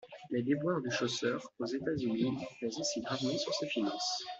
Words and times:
Les 0.31 0.41
déboires 0.41 0.81
du 0.81 0.89
chausseur 0.89 1.47
aux 1.59 1.65
États-Unis 1.67 2.35
pèsent 2.59 2.79
aussi 2.79 3.01
gravement 3.01 3.37
sur 3.37 3.53
ses 3.53 3.67
finances. 3.67 4.23